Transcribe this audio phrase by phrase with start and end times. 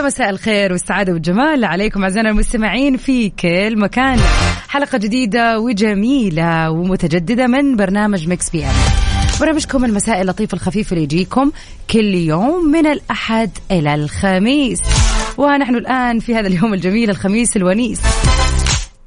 [0.00, 1.64] ويا مساء الخير والسعادة والجمال.
[1.64, 4.18] عليكم أعزائنا المستمعين في كل مكان.
[4.68, 8.70] حلقة جديدة وجميلة ومتجددة من برنامج Mix PM.
[9.40, 11.50] برنامجكم المساء اللطيف الخفيف اللي يجيكم
[11.90, 14.78] كل يوم من الأحد إلى الخميس.
[15.38, 18.00] ونحن الآن في هذا اليوم الجميل الخميس الونيس.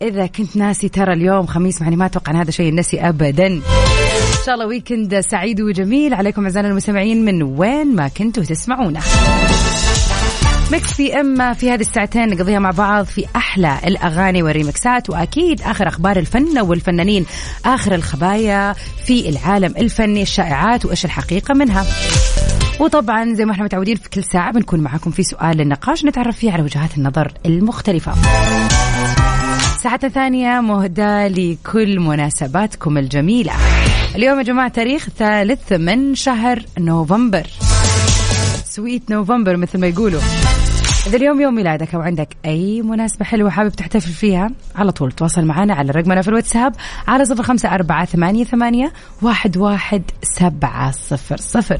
[0.02, 3.48] إذا كنت ناسي ترى اليوم خميس يعني ما أتوقع أن هذا شيء نسي أبدا.
[3.48, 3.62] إن
[4.45, 6.14] شاء الله weekend سعيد وجميل.
[6.14, 9.00] عليكم أعزائنا المستمعين من وين ما كنتوا تسمعونا.
[10.72, 15.09] Mix PM في هذه الساعتين نقضيها مع بعض في أحلى الأغاني والريمكسات.
[15.09, 17.25] وأكيد آخر أخبار الفن والفنانين
[17.66, 18.73] آخر الخبايا
[19.06, 21.86] في العالم الفني الشائعات وإيش الحقيقة منها.
[22.80, 26.52] وطبعا زي ما إحنا متعودين في كل ساعة بنكون معاكم في سؤال للنقاش نتعرف فيه
[26.52, 28.14] على وجهات النظر المختلفة.
[29.84, 33.53] ساعتنا الثانية مهداة لكل مناسباتكم الجميلة.
[34.16, 37.47] اليوم يا جماعة تاريخ ثالث من شهر نوفمبر.
[38.66, 40.22] Sweet November مثل ما يقولوا.
[41.08, 45.46] إذا اليوم يوم ميلادك أو عندك أي مناسبة حلوة حابب تحتفل فيها على طول تواصل
[45.46, 46.76] معنا على رقمنا في الواتساب
[47.08, 51.78] على صفر خمسة أربعة ثمانية, ثمانية واحد, واحد سبعة صفر صفر.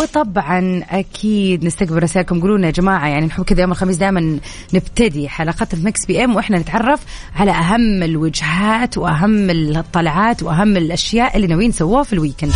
[0.00, 2.40] وطبعا أكيد نستقبل رسائلكم.
[2.40, 4.38] قولوا لنا يا جماعة يعني نحب كذا يوم الخميس دائما
[4.74, 7.00] نبتدي حلقات في PM وإحنا نتعرف
[7.36, 12.52] على أهم الوجهات وأهم الطلعات وأهم الأشياء اللي ناويين نسووها في ال weekend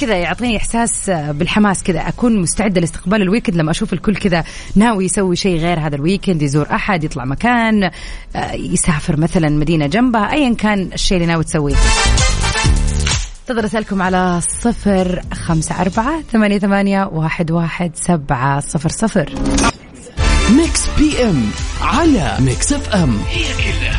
[0.00, 2.08] كذا يعطيني إحساس بالحماس كذا.
[2.08, 4.44] أكون مستعده لاستقبال ال weekend لما أشوف الكل كذا
[4.76, 7.90] ناوي يسوي شيء غير هذا ال weekend يزور أحد يطلع مكان
[8.36, 11.76] آه، يسافر مثلا مدينة جنبها ايا كان الشيء اللي ناوي تسويه.
[13.50, 19.32] انتظر رسالكم على صفر خمسة أربعة ثمانية, ثمانية واحد, واحد سبعة صفر صفر.
[20.56, 23.97] Mix PM على Mix FM هي كلها.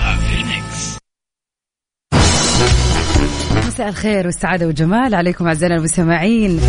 [3.79, 5.15] مساء الخير والسعادة والجمال.
[5.15, 6.59] عليكم أعزائنا المستمعين.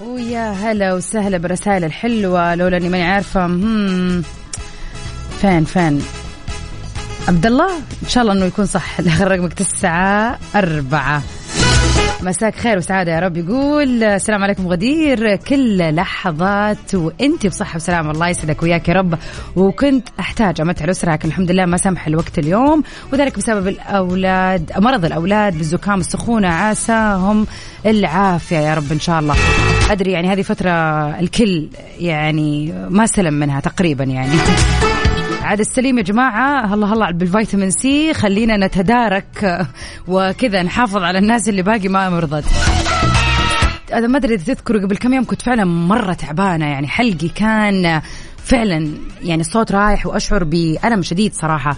[0.00, 2.54] ويا هلا وسهلا بالرسائل الحلوة.
[2.54, 3.46] لولا إني ماني عارفة.
[5.40, 6.02] فين فين؟
[7.28, 9.00] عبد الله؟ إن شاء الله إنه يكون صح.
[9.00, 11.22] الآخر رقمك تسعة أربعة.
[12.22, 13.36] مساك خير وسعادة يا رب.
[13.36, 15.36] يقول السلام عليكم غدير.
[15.36, 19.18] كل لحظات وانت بصحة وسلامة الله يسعدك وياك يا رب.
[19.56, 22.82] وكنت أحتاج أمتع الأسرة لكن الحمد لله ما سمح الوقت اليوم.
[23.12, 26.48] وذلك بسبب الأولاد مرض الأولاد بالزكام السخونة.
[26.48, 27.46] عساهم
[27.86, 29.34] العافية يا رب إن شاء الله.
[29.90, 30.70] أدري يعني هذه فترة
[31.20, 31.68] الكل
[32.00, 34.32] يعني ما سلم منها تقريبا يعني.
[35.48, 39.66] عاد السليم يا جماعة هلا هلا بالفيتامين سي خلينا نتدارك
[40.08, 42.44] وكذا نحافظ على الناس اللي باقي ما مرضت.
[43.92, 48.02] هذا ما أدري إذا تذكروا قبل كم يوم كنت فعلا مرة تعبانة يعني حلقي كان
[48.44, 48.88] فعلا
[49.22, 51.76] يعني الصوت رايح وأشعر بألم شديد صراحة.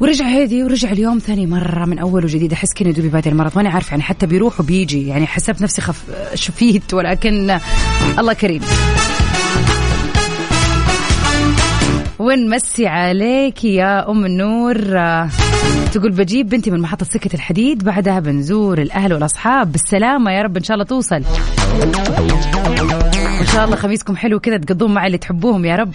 [0.00, 3.68] ورجع هذي ورجع اليوم ثاني مرة من أول وجديد أحس كأني دوبي بادئ المرض ماني
[3.68, 7.58] عارفة يعني حتى بيروح وبيجي يعني حسبت نفسي خف شفيت ولكن
[8.18, 8.62] الله كريم.
[12.26, 14.74] ونمسي عليك يا أم النور؟
[15.92, 19.72] تقول بجيب بنتي من محطة سكة الحديد بعدها بنزور الأهل والأصحاب.
[19.72, 21.22] بالسلامة يا رب إن شاء الله توصل.
[23.40, 25.92] إن شاء الله خميسكم حلو كذا تقضون مع اللي تحبوهم يا رب.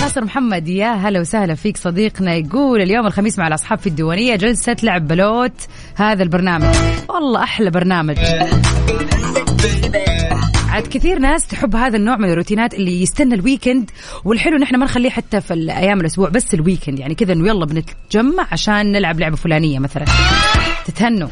[0.00, 1.76] ناصر محمد يا هلا وسهلا فيك.
[1.76, 5.60] صديقنا يقول اليوم الخميس مع الأصحاب في الديوانية جلسة لعب بلوت
[5.94, 6.74] هذا البرنامج.
[7.08, 8.16] والله أحلى برنامج.
[10.76, 13.90] عاد كثير ناس تحب هذا النوع من الروتينات اللي يستنى ال weekend
[14.24, 16.98] والحلو نحن ما نخليه حتى في الأيام الأسبوع بس ال weekend.
[16.98, 20.04] يعني كذا إنه يلا بنتجمع عشان نلعب لعبة فلانية مثلا.
[20.86, 21.28] تتهنوا.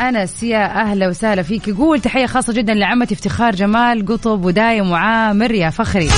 [0.00, 1.68] أنس يا أهلا وسهلا فيك.
[1.68, 6.08] يقول تحية خاصة جدا لعمتي افتخار جمال قطب ودايم وعامر يا فخري.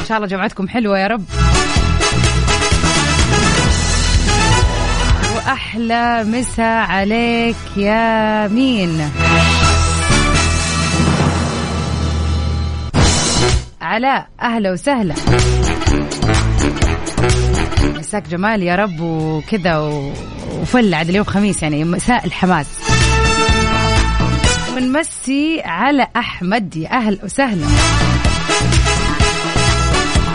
[0.00, 1.24] إن شاء الله جمعتكم حلوة يا رب.
[5.54, 9.10] واحلى مسا عليك يا مين؟
[13.82, 15.14] علاء أهلا وسهلا.
[17.98, 19.78] مساك جمال يا رب وكادي
[20.60, 22.66] وفل عاد اليوم خميس يعني مساء الحماس.
[24.76, 27.66] ونمسي على أحمد يا أهلا وسهلا.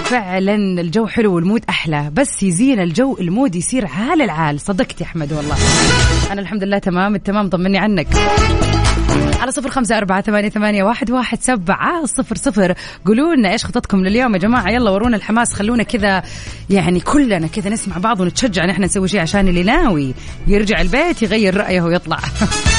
[0.10, 4.60] فعلا الجو حلو وال mood أحلى بس يزين الجو ال mood يصير عال العال.
[4.60, 5.56] صدقت يا أحمد والله.
[6.32, 8.08] أنا الحمد لله تمام التمام طمني عنك.
[9.40, 12.74] على صفر خمسة أربعة ثمانية, ثمانية واحد, واحد سبعة صفر صفر.
[13.06, 16.24] قولوا لنا إيش خططكم لليوم يا جماعة؟ يلا ورونا الحماس خلونا كذا
[16.70, 20.14] يعني كلنا كذا نسمع بعض ونتشجع نحن نسوي شيء عشان اللي ناوي.
[20.48, 22.20] يرجع البيت يغير رأيه ويطلع.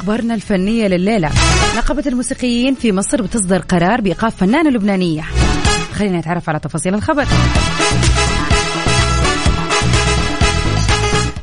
[0.00, 1.30] ومن أخبارنا الفنية لليلة.
[1.76, 5.22] نقابة الموسيقيين في مصر بتصدر قرار بإيقاف فنانة لبنانية.
[5.92, 7.26] خلينا نتعرف على تفاصيل الخبر.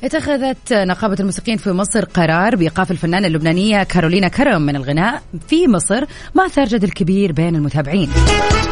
[0.04, 6.06] اتخذت نقابة الموسيقيين في مصر قرار بإيقاف الفنانة اللبنانية كارولينا كرم من الغناء في مصر
[6.36, 8.10] ما أثار جدل كبير بين المتابعين.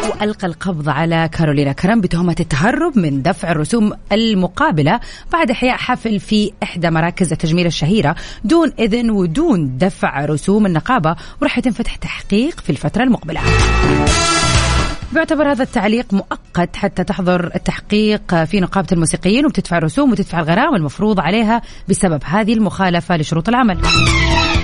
[0.09, 4.99] وألقى القبض على كارولينا كرم بتهمة التهرب من دفع الرسوم المقابلة
[5.33, 11.57] بعد إحياء حفل في إحدى مراكز التجميل الشهيرة دون إذن ودون دفع رسوم النقابة وراح
[11.57, 13.41] يتم فتح تحقيق في الفترة المقبلة.
[15.13, 21.19] بيعتبر هذا التعليق مؤقت حتى تحضر التحقيق في نقابة الموسيقيين وبتدفع رسوم وتدفع الغرامة المفروض
[21.19, 23.77] عليها بسبب هذه المخالفة لشروط العمل.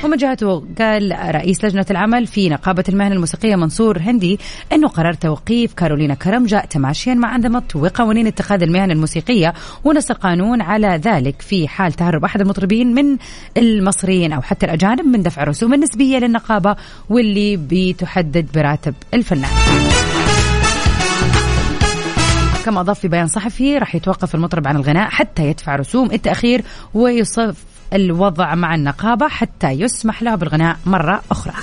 [0.04, 4.40] ومن جهته قال رئيس لجنة العمل في نقابة المهنة الموسيقية منصور هندي
[4.74, 9.54] أنه قرار توقيف كارولينا كرم جاء تماشيا مع أنظمة وقوانين اتخاذ المهن الموسيقية
[9.84, 13.18] ونص القانون على ذلك في حال تهرب أحد المطربين من
[13.58, 16.76] المصريين أو حتى الأجانب من دفع الرسوم النسبية للنقابة
[17.10, 19.50] واللي بتحدد براتب الفنان.
[22.66, 26.63] كما أضاف في بيان صحفي راح يتوقف المطرب عن الغناء حتى يدفع رسوم التأخير
[26.94, 27.56] ويصف
[27.94, 31.54] الوضع مع النقابة حتى يسمح له بالغناء مرة أخرى.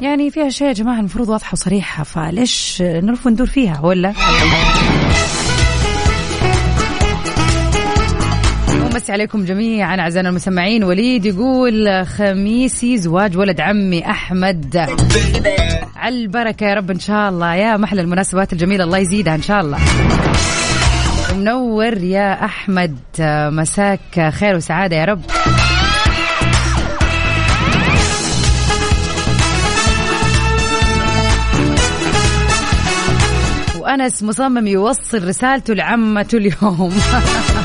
[0.00, 4.12] يعني فيها شيء يا جماعة المفروض واضحة وصريحة فليش نلف وندور فيها ولا؟
[9.06, 14.76] مسي عليكم جميعا أعزائنا المسمعين وليد يقول خميسي زواج ولد عمي أحمد.
[15.96, 17.54] على البركه يا رب إن شاء الله.
[17.54, 19.78] يا محلى المناسبات الجميلة الله يزيدها إن شاء الله.
[21.36, 22.96] منور يا أحمد
[23.50, 25.20] مساك خير وسعادة يا رب.
[33.80, 36.94] وأنس مصمم يوصل رسالته لعمته اليوم.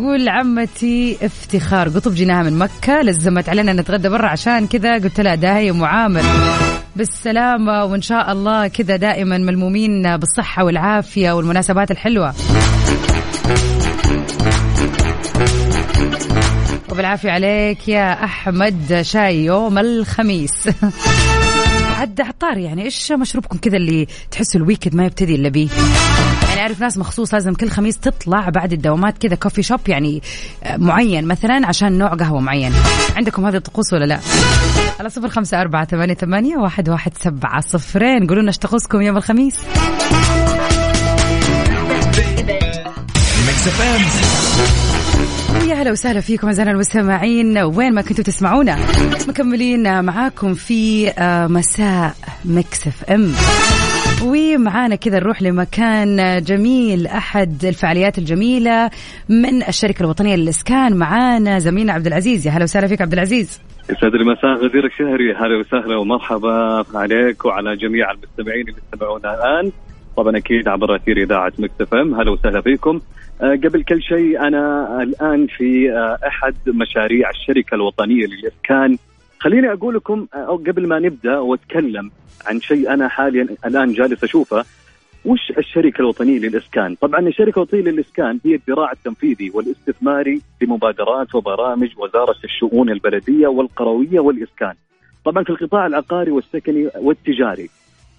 [0.00, 1.88] يقول عمتي افتخار.
[1.88, 4.28] قطب جيناها من مكة لزمت علينا نتغدى برا.
[4.28, 6.22] عشان كذا قلت لها داهية ومعامر
[6.96, 12.34] بالسلامة وإن شاء الله كذا دائما ملمومين بالصحة والعافية والمناسبات الحلوة.
[16.90, 19.00] وبالعافية عليك يا أحمد.
[19.02, 20.68] شاي يوم الخميس.
[22.00, 25.68] عد عطار يعني إيش مشروبكم كذا اللي تحسوا الويكند ما يبتدي إلا بيه
[26.48, 30.22] يعني أعرف ناس مخصوص لازم كل خميس تطلع بعد الدوامات كذا كوفي شوب يعني
[30.76, 32.72] معين مثلا عشان نوع قهوة معين.
[33.16, 34.20] عندكم هذه الطقوس ولا لا؟
[35.00, 38.26] على صفر خمسة أربعة ثمانية, ثمانية واحد, واحد سبعة صفرين.
[38.26, 39.56] قولوا لنا إيش طقوسكم يوم الخميس.
[45.80, 47.58] يا هلا وسهلا فيكم أعزائنا المستمعين.
[47.58, 48.76] وين ما كنتوا تسمعونا
[49.28, 51.12] مكملين معاكم في
[51.50, 52.14] مساء
[52.44, 53.32] Mix FM.
[54.24, 58.90] ومعانا كذا نروح لمكان جميل أحد الفعاليات الجميلة
[59.28, 60.96] من الشركة الوطنية للإسكان.
[60.96, 62.46] معانا زميلنا عبد العزيز.
[62.46, 63.60] يا هلا وسهلا فيك عبد العزيز.
[63.90, 69.72] يسعد المساء غدير الشهري هلا وسهلا ومرحبا عليك وعلى جميع المستمعين اللي يستمعونا الآن.
[70.20, 73.00] طبعا أكيد عبر أثير إذاعة Mix FM هلا وسهلا فيكم
[73.42, 78.98] أه قبل كل شيء أنا الآن في أه أحد مشاريع الشركة الوطنية للإسكان
[79.38, 82.10] خليني أقول لكم أو قبل ما نبدأ وأتكلم
[82.46, 84.64] عن شيء أنا حاليا الآن جالس أشوفه
[85.24, 92.36] وش الشركة الوطنية للإسكان؟ طبعا الشركة الوطنية للإسكان هي الذراع التنفيذي والاستثماري لمبادرات وبرامج وزارة
[92.44, 94.74] الشؤون البلدية والقروية والإسكان.
[95.24, 97.68] طبعا في القطاع العقاري والسكني والتجاري.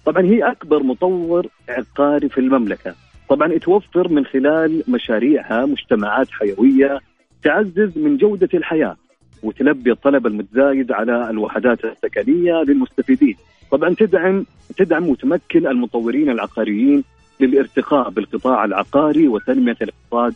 [0.04, 2.94] طبعا هي أكبر مطور عقاري في المملكة.
[3.28, 7.00] طبعا توفر من خلال مشاريعها مجتمعات حيوية
[7.42, 8.96] تعزز من جودة الحياة
[9.42, 13.36] وتلبي الطلب المتزايد على الوحدات السكنية للمستفيدين.
[13.70, 14.44] طبعا تدعم
[14.76, 17.04] تدعم وتمكن المطورين العقاريين
[17.40, 20.34] للارتقاء بالقطاع العقاري وتنمية الاقتصاد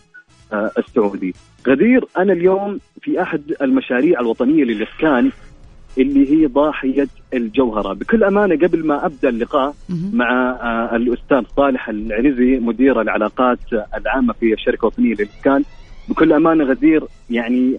[0.79, 1.35] السعودي.
[1.69, 5.31] غدير أنا اليوم في أحد المشاريع الوطنية للإسكان
[5.99, 9.75] اللي هي ضاحية الجوهرة، بكل أمانة قبل ما أبدأ اللقاء
[10.13, 10.57] مع
[10.97, 13.59] الأستاذ صالح العنزي مدير العلاقات
[13.97, 15.65] العامة في الشركة الوطنية للاسكان،
[16.09, 17.79] بكل أمانة غدير يعني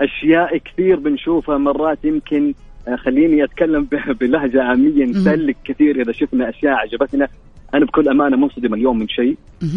[0.00, 2.54] أشياء كثير بنشوفها مرات يمكن
[2.96, 3.88] خليني أتكلم
[4.20, 5.04] بلهجة عامية.
[5.04, 7.28] نسلك كثير إذا شفنا أشياء عجبتنا.
[7.74, 9.36] أنا بكل أمانة منصدم اليوم من شيء.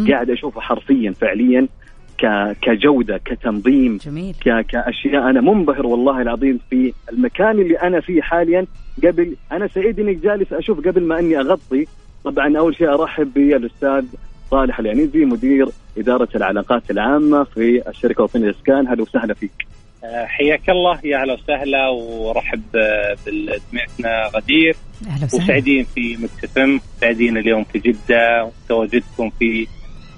[0.09, 1.67] قاعد أشوفه حرفيا فعليا.
[2.61, 4.35] كجودة كتنظيم جميل.
[4.43, 5.29] كأشياء.
[5.29, 8.65] أنا منبهر والله العظيم في المكان اللي أنا فيه حاليا.
[9.03, 11.87] قبل أنا سعيد إني جالس أشوف قبل ما إني أغطي.
[12.23, 14.05] طبعا أول شيء أرحب بالاستاذ
[14.51, 19.67] صالح العنيزي مدير إدارة العلاقات العامة في الشركة الوطنيه للاسكان هلا وسهلا فيك.
[20.03, 20.99] آه، حياك الله.
[21.03, 24.75] يا أهلا وسهلا ورحب بسمعتنا غدير.
[25.07, 25.43] أهلا وسهلا.
[25.43, 29.67] وسعيدين في مكتسم سعيدين اليوم في جدة وتواجدكم في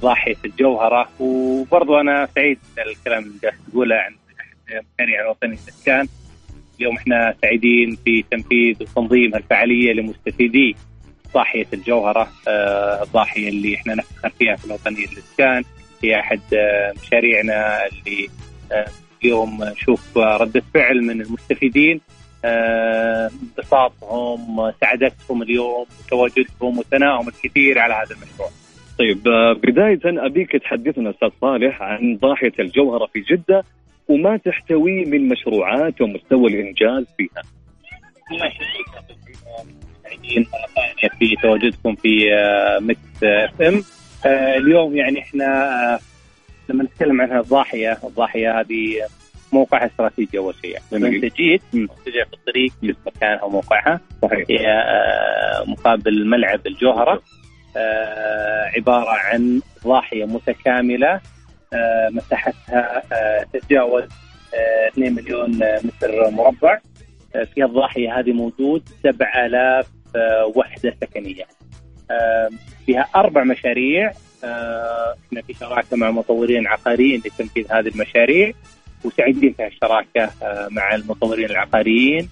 [0.01, 1.10] ضاحية الجوهرة.
[1.20, 4.15] وبرضو أنا سعيد الكلام اللي جالس تقوله عن
[4.70, 6.08] المشاريع الوطنية للإسكان
[6.79, 10.75] اليوم إحنا سعيدين في تنفيذ وتنظيم الفعالية لمستفيدي
[11.34, 15.63] ضاحية الجوهرة آه، الضاحية اللي إحنا نفتخر فيها في الوطنية للإسكان
[16.03, 18.29] هي أحد آه، مشاريعنا اللي
[18.72, 18.86] آه،
[19.24, 22.01] اليوم نشوف ردة فعل من المستفيدين.
[22.46, 28.50] انبساطهم سعادتهم اليوم وتواجدهم وثنائهم الكثير على هذا المشروع.
[29.00, 33.63] طيب آه، بداية أبيك تحدثنا أستاذ صالح عن ضاحية الجوهرة في جدة
[34.08, 37.41] وما تحتوي من مشروعات ومستوى الإنجاز فيها.
[40.10, 43.84] ثانية في تواجدكم في آه، Mix FM
[44.25, 46.00] آه، اليوم يعني إحنا
[46.70, 48.96] لما نتكلم عن الضاحية الضاحية هذه
[49.53, 50.77] موقعها استراتيجي أول شيء.
[51.38, 51.88] جيت مم.
[52.06, 52.72] ترجع في الطريق
[53.08, 54.46] مكانها وموقعها صحيح.
[54.50, 54.84] هي
[55.68, 57.22] مقابل ملعب الجوهرة.
[57.78, 61.22] آه، عبارة عن ضاحية متكاملة
[61.74, 64.04] آه، مساحتها آه، تتجاوز
[64.54, 66.78] آه، 2 مليون متر مربع.
[67.54, 71.46] في الضاحية هذه موجود 7000 آه، وحدة سكنية.
[72.12, 72.50] آه،
[72.86, 74.12] فيها أربع مشاريع.
[75.28, 78.52] إحنا في شراكة مع مطورين عقاريين لتنفيذ هذه المشاريع
[79.06, 82.30] وسعيدين في الشراكة آه، مع المطورين العقاريين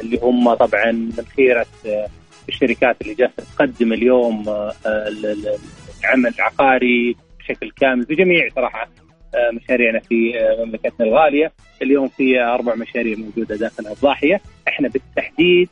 [0.00, 2.06] اللي هم طبعا من خيرة آه،
[2.48, 5.56] الشركات اللي جالسة تقدم اليوم آه، ال- ال-
[6.00, 8.88] العمل العقاري بشكل كامل في جميع صراحة
[9.34, 11.52] آه، مشاريعنا في آه، مملكتنا الغالية.
[11.82, 14.40] اليوم في أربع مشاريع موجودة داخل الضاحية.
[14.68, 15.68] إحنا بالتحديد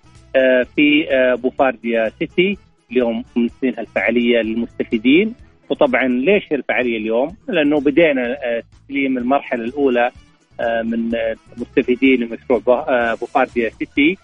[0.77, 1.07] في
[1.43, 2.57] بوفارديا سيتي
[2.93, 5.35] اليوم ممثلين الفعالية للمستفيدين.
[5.71, 8.37] وطبعا ليش الفعالية اليوم؟ لأنه بدينا
[8.87, 10.11] تسليم المرحلة الأولى
[10.61, 11.11] آه، من
[11.57, 14.17] المستفيدين لمشروع بو- بوفارديا سيتي.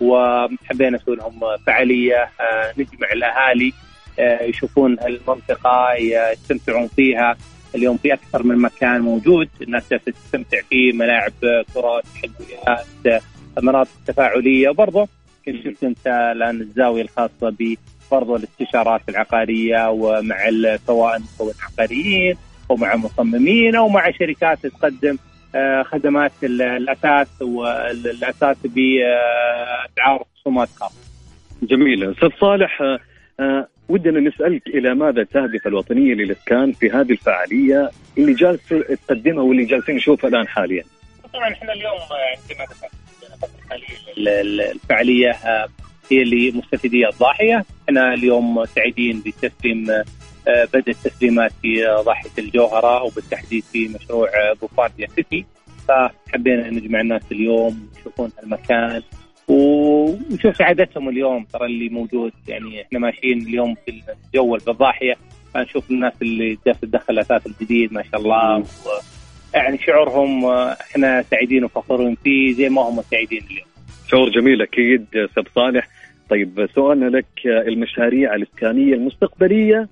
[0.00, 3.72] وحبينا نسوي لهم فعالية آه، نجمع الأهالي
[4.18, 7.36] آه، يشوفون المنطقة يستمتعون فيها.
[7.74, 11.32] اليوم في أكثر من مكان موجود الناس تستمتع فيه ملاعب
[11.74, 13.22] كرة تحديات
[13.62, 14.68] مناطق تفاعلية.
[14.68, 15.08] وبرضه
[15.46, 17.74] كنت شفت أنت الآن الزاوية الخاصة ب
[18.10, 20.50] برضو الاستشارات العقارية ومع
[20.86, 22.36] سواء مطورين عقاريين
[22.70, 25.16] أو مع مصممين أو مع شركات تقدم
[25.84, 30.94] خدمات ال- الأساس والأساس بأسعار خصومات خاصة
[31.62, 32.10] جميل.
[32.10, 32.98] أستاذ صالح آه،
[33.40, 38.60] آه، ودنا نسألك إلى ماذا تهدف الوطنية للإسكان في هذه الفعالية اللي جالس
[39.08, 40.84] تقدمها واللي جالسين نشوفها الآن حاليا؟
[41.34, 41.92] طبعا إحنا اليوم
[42.50, 42.66] عندما
[44.72, 45.68] الفعالية آه،
[46.10, 49.86] هي لمستفيدي الضاحية، إحنا اليوم سعيدين بتسليم
[50.48, 54.28] آه، بدء التسليمات في ضاحيه الجوهرة وبالتحديد في مشروع
[54.60, 55.44] بوفارديا سيتي.
[55.88, 59.02] فحبينا نجمع الناس اليوم يشوفون المكان
[59.48, 61.44] ونشوف سعادتهم اليوم.
[61.44, 65.14] ترى اللي موجود يعني إحنا ماشيين اليوم في الجو بالضاحيه
[65.54, 68.58] فنشوف الناس اللي جالسة تدخل الاثاث الجديد ما شاء الله.
[68.58, 68.64] و
[69.54, 73.66] يعني شعورهم آه، إحنا سعيدين وفخورين فيه زي ما هم سعيدين اليوم.
[74.08, 75.88] شعور جميل أكيد أستاذ صالح.
[76.30, 79.88] طيب سؤالنا لك آه، المشاريع الإسكانية المستقبلية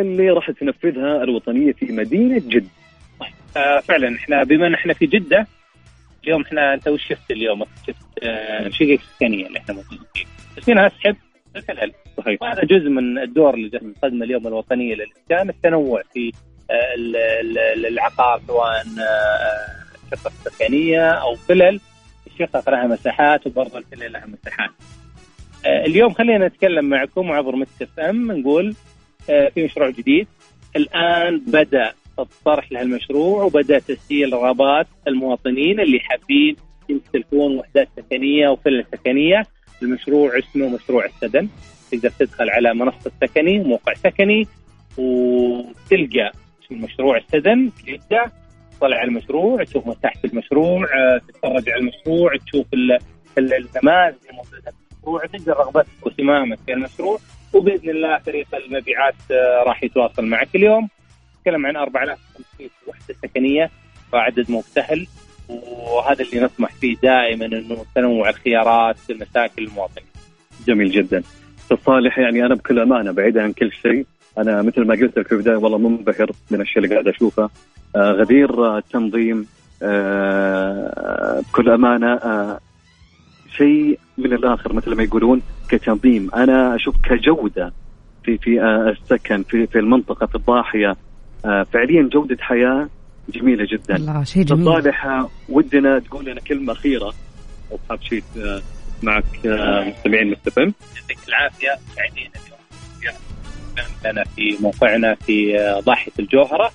[0.00, 2.66] اللي راح تنفذها الوطنية في مدينة جدة
[3.56, 5.46] آه فعلا إحنا بما إن إحنا في جدة
[6.24, 10.24] اليوم إحنا أنت وش شفت اليوم؟ شفت آه شقق سكنيه اللي إحنا موجودين فيه.
[10.56, 11.16] بس فينا اسحب
[11.56, 16.32] الفلل صحيح وهذا جزء من الدور اللي جالس تقدمه اليوم الوطنية للاسكان التنوع في
[16.70, 21.80] آه، ال- ال- العقار سواء آه، شقق سكنية أو فلل
[22.26, 24.70] الشقق لها مساحات وبرضه الفلل لها مساحات.
[25.66, 28.74] آه، اليوم خلينا نتكلم معكم عبر إف إم نقول
[29.26, 30.26] في مشروع جديد.
[30.76, 36.56] الآن بدأ الطرح لهالمشروع وبدأ تسجيل رغبات المواطنين اللي حابين
[36.88, 39.46] يمتلكون وحدات سكنية وفلل سكنية.
[39.82, 41.48] المشروع اسمه مشروع السدن.
[41.92, 44.46] تقدر تدخل على منصة سكني موقع سكني
[44.98, 46.32] وتلقى
[46.64, 47.70] اسم المشروع السدن.
[47.86, 48.32] جدة
[48.76, 52.98] تطلع على المشروع تشوف مساحه المشروع آه، تتفرج على المشروع تشوف ال-
[53.38, 57.18] ال- النماذج الموجوده في المشروع تقدر رغبتك واهتمامك في المشروع.
[57.54, 60.48] وبإذن الله فريق المبيعات آه، راح يتواصل معك.
[60.54, 60.88] اليوم
[61.38, 63.70] نتكلم عن 4500 وحدة سكنية
[64.12, 65.06] فعدد مو سهل
[65.48, 70.06] وهذا اللي نطمح فيه دائما إنه تنوع الخيارات مساكن المواطنين.
[70.66, 71.22] جميل جدا.
[71.86, 74.06] صالح يعني أنا بكل أمانة بعيدا عن كل شيء.
[74.38, 77.50] أنا مثل ما قلت لك في البداية والله منبهر من الشيء اللي قاعد أشوفه.
[77.96, 79.46] آه غدير التنظيم
[79.82, 82.60] آه بكل أمانة آه
[83.56, 86.30] شيء من الآخر مثل ما يقولون كتنظيم.
[86.34, 87.72] أنا أشوف كجودة
[88.24, 90.96] في في آه السكن في في المنطقة في الضاحية.
[91.44, 92.88] آه فعليا جودة حياة
[93.28, 93.96] جميلة جدا.
[93.96, 94.82] الله شيء جميل.
[95.48, 97.14] ودنا تقول لنا كلمة أخيرة.
[97.72, 98.62] أصحاب شيء آه،
[99.02, 99.24] معك
[99.86, 100.74] مستمعين مستفهم.
[100.96, 101.78] يعطيك العافية.
[101.96, 102.58] سعيدين اليوم
[104.04, 106.70] لنا في موقعنا في ضاحية الجوهرة.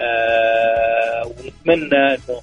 [0.00, 2.40] آه، ونتمنى إنه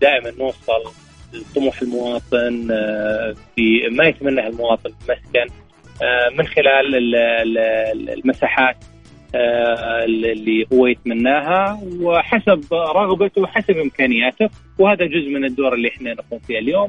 [0.00, 0.92] دائما نوصل
[1.32, 5.54] لطموح المواطن آه، في ما يتمناه المواطن مسكن
[6.02, 8.76] آه، من خلال ال- ال- المساحات
[9.34, 16.38] آه، اللي هو يتمناها وحسب رغبته وحسب إمكانياته وهذا جزء من الدور اللي إحنا نقوم
[16.38, 16.88] فيه اليوم.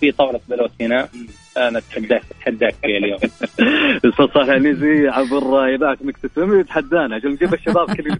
[0.00, 1.08] في طاولة بلوت هنا
[1.56, 3.18] أنا اتحداك أتحداك فيها اليوم.
[4.06, 7.16] أستاذ صالح العنيزي عبر إذاعة Mix FM يتحدانا.
[7.16, 8.18] عشان نجيب الشباب كل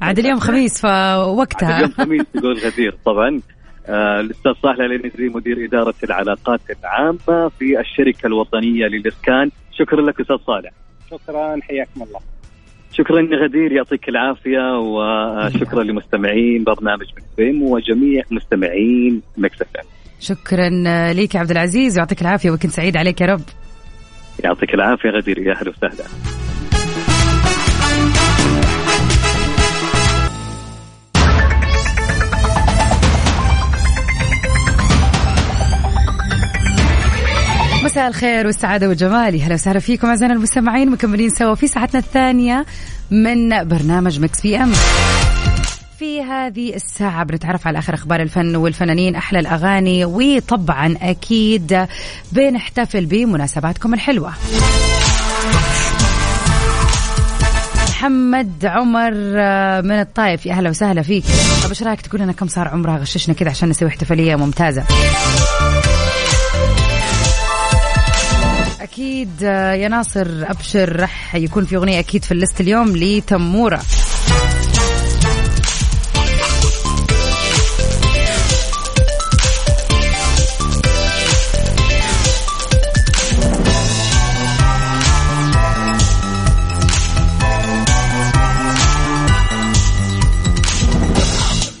[0.00, 1.76] عاد اليوم خميس فوقتها.
[1.76, 2.94] اليوم خميس تقول غدير.
[3.04, 3.40] طبعا.
[3.88, 9.50] الأستاذ صالح العنيزي مدير إدارة العلاقات العامة في الشركة الوطنية للإسكان.
[9.72, 10.70] شكرا لك أستاذ صالح.
[11.10, 12.20] شكرا حياكم الله.
[12.92, 19.84] شكرا غدير يعطيك العافية وشكرا لمستمعين برنامج Mix وجميع مستمعين Mix FM.
[20.20, 20.68] شكرا
[21.12, 23.42] ليك يا عبد العزيز ويعطيك العافية و weekend سعيد عليك يا رب.
[24.44, 26.04] يعطيك العافية غدير يا أهلا وسهلا.
[37.86, 39.42] مساء الخير والسعادة والجمال.
[39.42, 42.66] هلا وسهلا فيكم أعزائنا المستمعين مكملين سوا في ساعتنا الثانية
[43.10, 44.72] من برنامج Mix PM
[45.98, 51.86] في هذه الساعة بنتعرف على آخر أخبار الفن والفنانين أحلى الأغاني وطبعا أكيد
[52.32, 54.32] بنحتفل بمناسباتكم الحلوة.
[57.88, 60.46] محمد عمر آه، من الطايف.
[60.46, 61.24] يا أهلا وسهلا فيك.
[61.62, 64.84] طب إيش رايك تقول لنا كم صار عمرها؟ غششنا كذا عشان نسوي احتفالية ممتازة.
[68.96, 73.80] أكيد آه، يا ناصر أبشر راح يكون في أغنية أكيد في الليست اليوم لتمورة.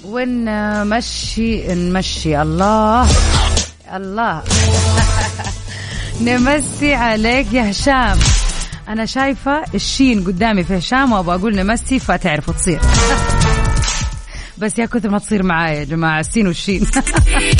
[0.04, 3.08] ونمشي نمشي؟ الله
[3.94, 4.42] الله.
[6.20, 8.18] نمسي عليك يا هشام.
[8.88, 12.80] أنا شايفة الشين قدامي في هشام وأبغى أقول نمسي فتعرفوا تصير.
[14.58, 16.86] بس يا كثر ما تصير معايا يا جماعة السين والشين.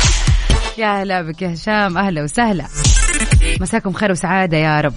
[0.79, 2.67] يا هلا بك يا هشام أهلا وسهلا.
[3.61, 4.95] مساكم خير وسعادة يا رب.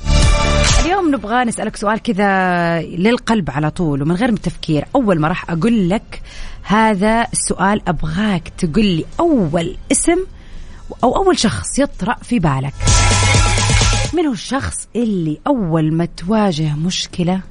[0.86, 5.90] اليوم نبغى نسألك سؤال كذا للقلب على طول ومن غير تفكير أول ما راح أقول
[5.90, 6.22] لك
[6.64, 10.26] هذا السؤال أبغاك تقول لي أول اسم
[11.04, 12.74] أو أول شخص يطرأ في بالك.
[14.14, 17.42] من هو الشخص اللي أول ما تواجه مشكلة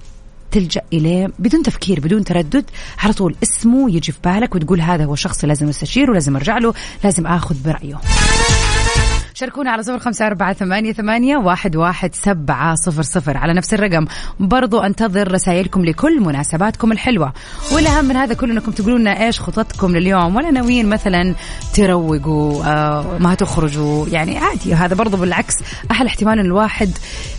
[0.50, 2.64] تلجأ إليه بدون تفكير بدون تردد
[2.98, 6.74] على طول اسمه يجي في بالك وتقول هذا هو الشخص لازم أستشيره لازم أرجع له
[7.04, 8.00] لازم آخذ برأيه.
[9.38, 13.36] شاركونا على صفر خمسة أربعة ثمانية, ثمانية واحد, واحد سبعة صفر صفر.
[13.36, 14.06] على نفس الرقم.
[14.40, 17.32] برضو أنتظر رسائلكم لكل مناسباتكم الحلوة.
[17.72, 20.36] والأهم من هذا كله أنكم تقولوا لنا إيش خططكم لليوم.
[20.36, 21.34] ولا ناويين مثلا
[21.74, 24.06] تروقوا آه ما تخرجوا.
[24.08, 24.74] يعني عادي.
[24.74, 25.54] هذا برضو بالعكس.
[25.90, 26.90] أحلى احتمال أن الواحد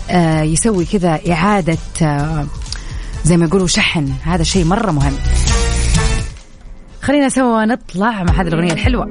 [0.09, 2.47] آه يسوي كذا إعادة آه
[3.23, 4.13] زي ما يقولوا شحن.
[4.23, 5.13] هذا شيء مرة مهم.
[7.01, 9.09] خلينا سوا نطلع مع هذه الأغنية الحلوة.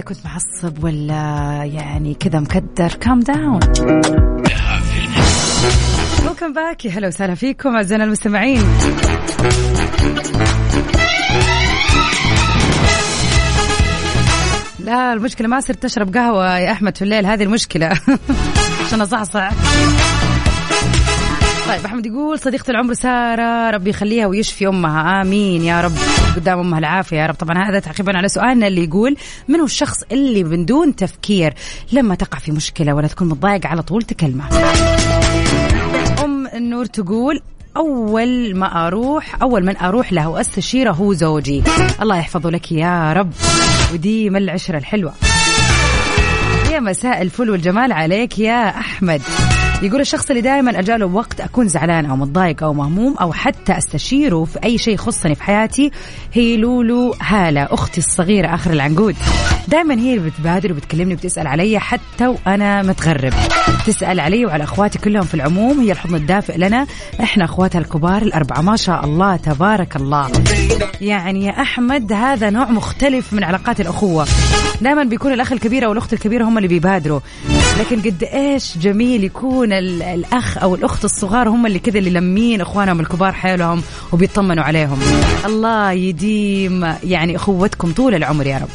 [0.00, 1.14] إذا كنت معصب ولا
[1.64, 3.60] يعني كذا مكدر calm down
[6.22, 8.62] welcome back هلا وسهلا فيكم أعزائنا المستمعين.
[14.78, 17.88] لا المشكلة ما صرت تشرب قهوة يا أحمد في الليل هذه المشكلة.
[18.86, 19.50] عشان أصحصح.
[21.70, 25.22] طيب أحمد يقول صديقة العمر سارة ربي يخليها ويشفي أمها.
[25.22, 25.62] آمين.
[25.64, 25.92] يا رب
[26.36, 27.34] قدام أمها العافية يا رب.
[27.34, 29.16] طبعا هذا تعقيبا على سؤالنا اللي يقول
[29.48, 31.54] من هو الشخص اللي من دون تفكير
[31.92, 34.44] لما تقع في مشكلة ولا تكون متضايق على طول تكلمه؟
[36.24, 37.40] أم النور تقول
[37.76, 41.62] أول ما أروح أول من أروح له واستشيره هو زوجي.
[42.02, 43.32] الله يحفظه لك يا رب.
[43.92, 45.12] وديما العشرة الحلوة.
[46.72, 49.22] يا مساء الفل والجمال عليك يا أحمد.
[49.82, 54.44] يقول الشخص اللي دائما أجاله وقت أكون زعلان أو متضايق أو مهموم أو حتى أستشيره
[54.44, 55.90] في أي شيء يخصني في حياتي
[56.32, 59.16] هي لولو هالة أختي الصغيرة آخر العنقود.
[59.68, 63.32] دائما هي اللي بتبادر وبتكلمني وبتسأل علي حتى وأنا متغرب.
[63.86, 66.86] تسأل علي وعلى أخواتي كلهم في العموم هي الحضن الدافئ لنا.
[67.20, 70.30] إحنا أخواتها الكبار الأربعة ما شاء الله تبارك الله.
[71.00, 74.26] يعني يا أحمد هذا نوع مختلف من علاقات الأخوة.
[74.80, 77.20] دائما بيكون الأخ الكبير أو الأخت الكبيرة هم اللي بيبادروا.
[77.80, 83.00] لكن قد إيش جميل يكون الأخ أو الأخت الصغار هم اللي كذا اللي لمين إخوانهم
[83.00, 84.98] الكبار حيلهم وبيطمنوا عليهم.
[85.44, 88.68] الله يديم يعني أخوتكم طول العمر يا رب.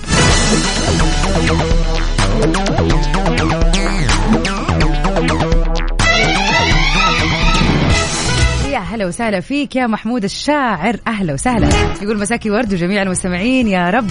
[8.96, 10.98] هلا وسهلا فيك يا محمود الشاعر.
[11.08, 11.70] أهلا وسهلا.
[12.02, 14.10] يقول مساكي ورد وجميع المستمعين يا رب.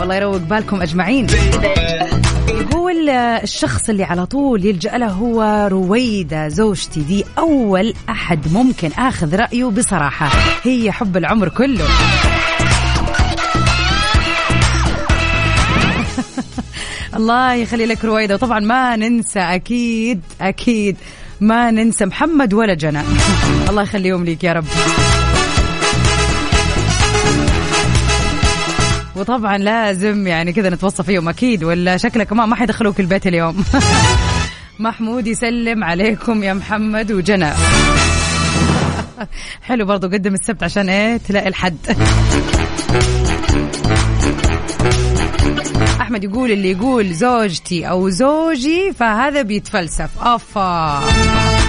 [0.00, 1.26] والله يروق بالكم أجمعين.
[2.48, 7.00] يقول الشخص اللي على طول يلجأ له هو رويدة زوجتي.
[7.00, 10.30] دي أول أحد ممكن أخذ رأيه بصراحة.
[10.62, 11.84] هي حب العمر كله.
[17.16, 18.34] الله يخلي لك رويدة.
[18.34, 19.40] وطبعا ما ننسى.
[19.40, 20.96] أكيد أكيد.
[21.44, 23.00] ما ننسى محمد ولا جنى.
[23.68, 24.64] الله يخليهم ليك يا رب.
[29.16, 33.64] وطبعا لازم يعني كذا نتوصى فيهم أكيد ولا شكلك ما ما حيدخلوك البيت اليوم.
[34.78, 37.52] محمود يسلم عليكم يا محمد وجنى.
[39.68, 41.76] حلو برضو قدم السبت عشان إيه؟ تلاقي الحد.
[46.04, 50.10] أحمد يقول اللي يقول زوجتي أو زوجي فهذا بيتفلسف.
[50.20, 51.02] أفا.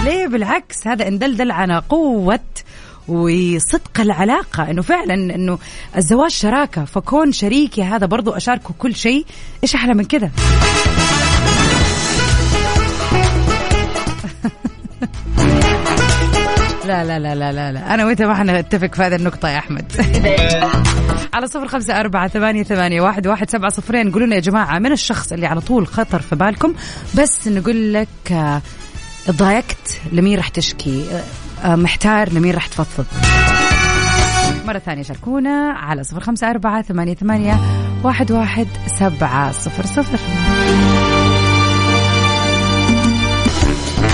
[0.04, 2.40] ليه؟ بالعكس هذا اندلدل على قوة
[3.08, 4.70] وصدق العلاقة.
[4.70, 5.58] إنه فعلا إنه
[5.96, 9.26] الزواج شراكة فكون شريكي هذا برضو أشاركه كل شيء.
[9.62, 10.30] إيش أحلى من كذا
[16.86, 17.94] لا لا لا لا لا.
[17.94, 19.92] أنا وأنت ما حنتفق في هذه النقطة يا أحمد.
[21.34, 24.12] على صفر خمسة أربعة ثمانية, ثمانية واحد, واحد سبعة صفرين.
[24.12, 26.74] قولوا يا جماعة من الشخص اللي على طول خطر في بالكم؟
[27.18, 28.62] بس نقول لك آه،
[29.30, 31.04] ضايقت لمين راح تشكي؟
[31.64, 33.06] آه، محتار لمين راح تفضفض؟
[34.66, 37.60] مرة ثانية شاركونا على صفر خمسة أربعة ثمانية, ثمانية
[38.04, 38.66] واحد, واحد
[38.98, 40.18] سبعة صفر صفر.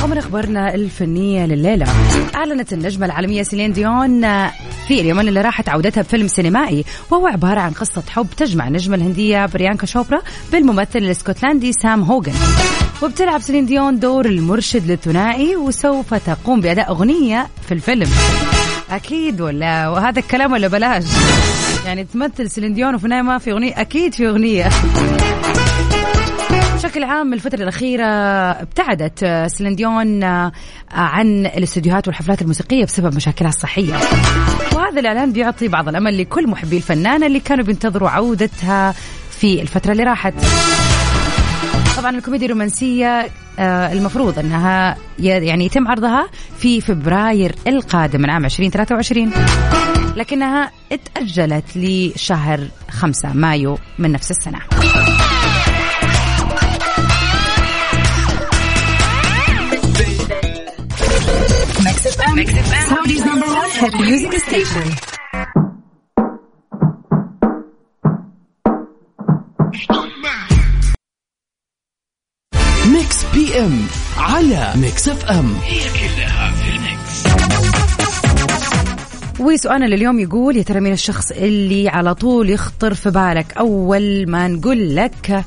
[0.05, 1.87] ومن أخبارنا الفنية لليلة.
[2.35, 4.21] أعلنت النجمة العالمية سيلين ديون
[4.89, 9.47] في اليومين اللي راحت عودتها بفيلم سينمائي وهو عبارة عن قصة حب تجمع النجمه الهندية
[9.47, 12.35] بريانكا شوبرا بالممثل الاسكتلندي سام هوغن.
[13.03, 18.09] وبتلعب سيلين ديون دور المرشد للثنائي وسوف تقوم بأداء أغنية في الفيلم.
[18.91, 21.05] أكيد ولا؟ وهذا الكلام ولا بلاش؟
[21.87, 24.69] يعني تمثل سيلين ديون وفي ما في أغنية أكيد في أغنية.
[26.93, 28.05] بشكل عام الفترة الأخيرة
[28.51, 30.25] ابتعدت سلنديون
[30.91, 33.95] عن الاستديوهات والحفلات الموسيقية بسبب مشاكلها الصحية.
[34.75, 38.95] وهذا الإعلان بيعطي بعض الأمل لكل محبي الفنانة اللي كانوا بينتظروا عودتها
[39.31, 40.35] في الفترة اللي راحت.
[41.97, 43.27] طبعا الكوميديا الرومانسية
[43.59, 46.29] آه، المفروض أنها يعني يتم عرضها
[46.59, 49.33] في فبراير القادم من عام 2023
[50.17, 54.59] لكنها اتأجلت لشهر 5 مايو من نفس السنة.
[62.13, 64.87] Saudi's number one hit music station.
[72.93, 73.87] Mix PM
[74.19, 77.23] على Mix FM هي كلها في ال mix.
[79.41, 84.49] وسؤالنا لليوم يقول يا ترى مين الشخص اللي على طول يخطر في بالك أول ما
[84.49, 85.45] نقول لك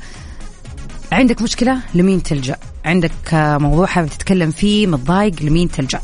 [1.12, 6.00] عندك مشكلة؟ لمين تلجأ؟ عندك موضوع حابب تتكلم فيه متضايق؟ لمين تلجأ؟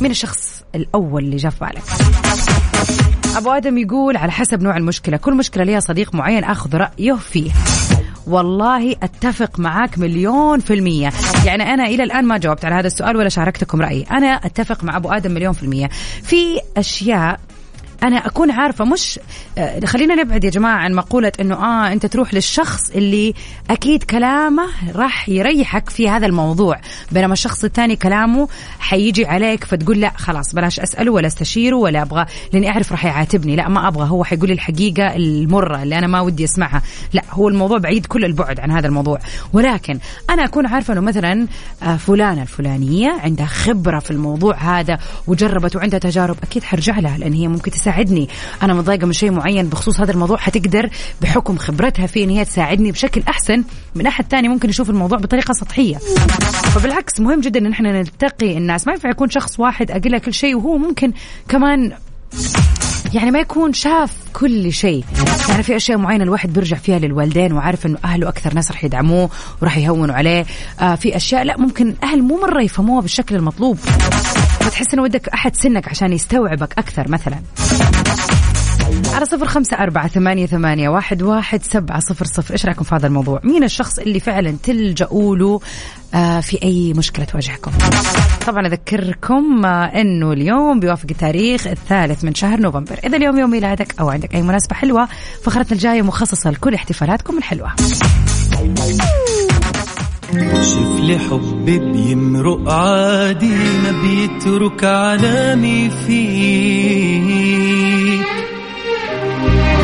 [0.00, 1.82] مين الشخص الأول اللي جاء في بالك.
[3.36, 7.50] أبو آدم يقول على حسب نوع المشكلة كل مشكلة لها صديق معين أخذ رأيه فيه.
[8.26, 11.10] والله أتفق معاك مليون في المية.
[11.44, 14.06] يعني أنا إلى الآن ما جاوبت على هذا السؤال ولا شاركتكم رأيي.
[14.10, 15.88] أنا أتفق مع أبو آدم مليون في المية.
[16.22, 17.40] في أشياء
[18.02, 19.20] أنا أكون عارفة مش
[19.58, 23.34] آه، خلينا نبعد يا جماعة عن مقولة إنه آه أنت تروح للشخص اللي
[23.70, 26.80] أكيد كلامه راح يريحك في هذا الموضوع.
[27.12, 32.26] بينما الشخص الثاني كلامه حيجي عليك فتقول لا خلاص بلاش أسأله ولا أستشيره ولا أبغى
[32.52, 33.56] لأني أعرف راح يعاتبني.
[33.56, 36.82] لا ما أبغى هو حيقول لي الحقيقة المرة اللي أنا ما ودي أسمعها.
[37.12, 39.18] لا هو الموضوع بعيد كل البعد عن هذا الموضوع.
[39.52, 39.98] ولكن
[40.30, 41.46] أنا أكون عارفة إنه مثلا
[41.82, 47.32] آه، فلانة الفلانية عندها خبرة في الموضوع هذا وجربت وعندها تجارب أكيد حرجع لها لأن
[47.32, 48.28] هي ممكن تساعد تساعدني.
[48.62, 50.90] أنا متضايقة من شيء معين بخصوص هذا الموضوع حتقدر
[51.22, 55.52] بحكم خبرتها في إن هي تساعدني بشكل أحسن من أحد ثاني ممكن يشوف الموضوع بطريقة
[55.52, 55.96] سطحية.
[56.74, 58.86] فبالعكس مهم جدا إن إحنا نلتقي الناس.
[58.86, 61.12] ما ينفع يكون شخص واحد أقول له كل شيء وهو ممكن
[61.48, 61.92] كمان
[63.14, 65.04] يعني ما يكون شاف كل شيء.
[65.48, 69.30] يعني في أشياء معينة الواحد بيرجع فيها للوالدين وعارف إنه أهله أكثر ناس راح يدعموه
[69.62, 70.46] وراح يهونوا عليه.
[70.80, 73.78] آه في أشياء لا ممكن الاهل مو مرة يفهموها بالشكل المطلوب.
[74.64, 77.38] فتحس إنه ودك أحد سنك عشان يستوعبك أكثر مثلا.
[79.14, 82.52] على صفر خمسة أربعة ثمانية, ثمانية واحد, واحد سبعة صفر صفر.
[82.52, 85.60] إيش رأيكم في هذا الموضوع؟ مين الشخص اللي فعلا تلجأوا له
[86.14, 87.70] آه في أي مشكلة تواجهكم؟
[88.46, 92.98] طبعا أذكركم آه أنه اليوم بيوافق التاريخ الثالث من شهر نوفمبر.
[93.04, 95.08] إذا اليوم يوم ميلادك أو عندك أي مناسبة حلوة
[95.42, 97.72] فقرتنا الجاية مخصصة لكل احتفالاتكم الحلوة.
[100.40, 107.64] شوف لي حب بيمرق عادي ما بيترك علامي فيه.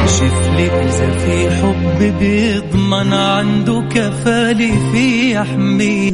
[0.06, 6.10] شوف لي إذا في حب بيضمن عنده كفالي في يحميه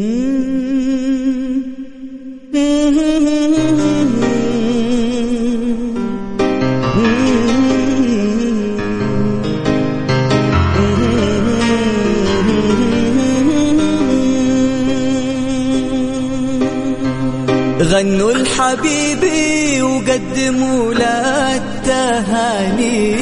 [17.97, 23.17] غنوا الحبيبي وقدموا له التهاني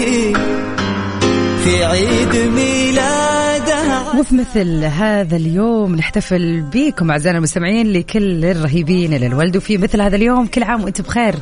[1.65, 9.79] في عيد ميلاده وفي مثل هذا اليوم نحتفل بكم أعزائنا المستمعين لكل الرهيبين للولد وفي
[9.79, 11.35] مثل هذا اليوم كل عام وأنتم بخير.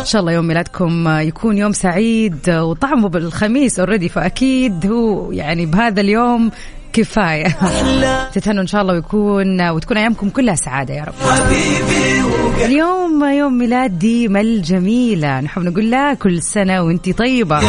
[0.00, 6.00] إن شاء الله يوم ميلادكم يكون يوم سعيد وطعمه بالخميس اوريدي فأكيد هو يعني بهذا
[6.00, 6.50] اليوم
[6.92, 7.56] كفاية.
[8.32, 11.14] تتهنوا إن شاء الله ويكون وتكون أيامكم كلها سعادة يا رب.
[12.64, 17.60] اليوم يوم ميلاد ديما الجميله نحب نقول لها كل سنة وانت طيبة.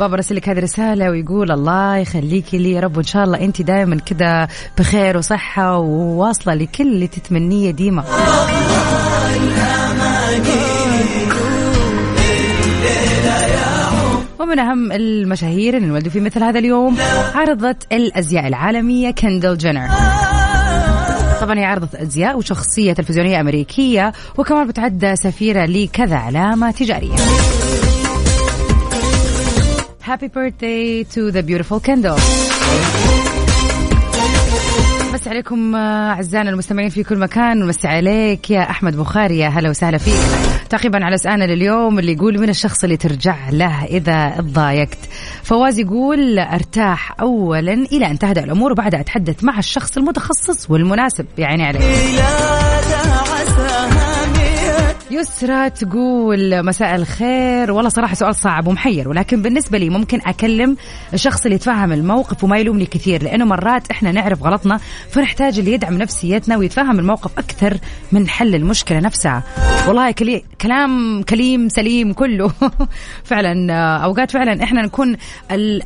[0.00, 3.62] بابا رسل لك هذه الرساله ويقول الله يخليكي لي يا رب وإن شاء الله انت
[3.62, 8.04] دائما كذا بخير وصحة وواصلة لكل اللي تتمنيه ديما.
[14.46, 16.96] ومن أهم المشاهير اللي انولدوا في مثل هذا اليوم
[17.34, 19.88] عرضت الأزياء العالمية كندل جينر.
[21.40, 27.16] طبعا هي عرضت أزياء وشخصية تلفزيونية أمريكية وكمان بتعد سفيرة لكذا علامة تجارية.
[30.06, 32.20] Happy birthday to the beautiful Kendall.
[35.14, 39.98] بس عليكم أعزائنا المستمعين في كل مكان ونمسي عليك يا أحمد بخاري يا هلا وسهلا
[39.98, 40.55] فيك.
[40.70, 44.98] تعقيبا على سؤالنا لليوم اللي يقول من الشخص اللي ترجع له إذا تضايقت؟
[45.42, 51.26] فواز يقول أرتاح اولا إلى أن تهدأ الأمور وبعدها أتحدث مع الشخص المتخصص والمناسب.
[51.38, 51.82] يعني عليك.
[55.10, 57.72] يسرى تقول مساء الخير.
[57.72, 60.76] والله صراحة سؤال صعب ومحير ولكن بالنسبة لي ممكن أكلم
[61.14, 65.94] الشخص اللي يتفهم الموقف وما يلومني كثير لأنه مرات إحنا نعرف غلطنا فنحتاج اللي يدعم
[65.98, 67.76] نفسيتنا ويتفهم الموقف أكثر
[68.12, 69.42] من حل المشكلة نفسها.
[69.88, 70.44] والله كلي...
[70.60, 72.52] كلام كليم سليم كله.
[73.30, 75.16] فعلا أوقات فعلا إحنا نكون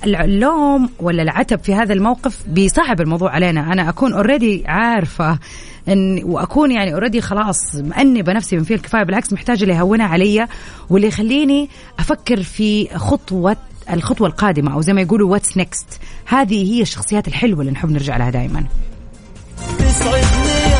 [0.04, 3.72] اللوم ولا العتب في هذا الموقف بيصعب الموضوع علينا.
[3.72, 5.38] أنا أكون already عارفة
[5.88, 10.48] إن وأكون يعني already خلاص مأنبة نفسي من فيه الكفاية بالعكس محتاجة اللي يهونها علي
[10.90, 13.56] واللي يخليني أفكر في خطوة
[13.92, 18.16] الخطوة القادمة أو زي ما يقولوا what's next هذه هي الشخصيات الحلوة اللي نحب نرجع
[18.16, 18.64] لها دائما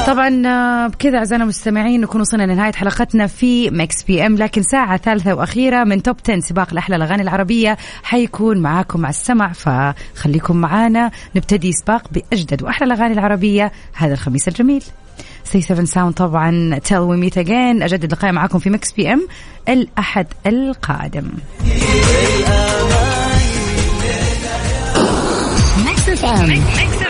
[0.06, 4.36] طبعا آه، بكذا أعزائنا المستمعين نكون وصلنا لنهاية حلقتنا في Mix PM.
[4.36, 9.52] لكن ساعة ثالثة وأخيرة من top 10 سباق لاحلى الأغاني العربية حيكون معاكم مع السمع.
[9.52, 11.10] فخليكم معانا.
[11.36, 14.82] نبتدي سباق بأجدد وأحلى الأغاني العربية هذا الخميس الجميل.
[15.44, 19.28] سي 7 sound طبعا till we meet again أجدد لقائي معاكم في Mix PM
[19.68, 21.28] الأحد القادم.
[25.86, 27.09] Mix FM.